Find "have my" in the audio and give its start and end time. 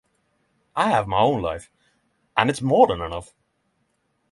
0.89-1.19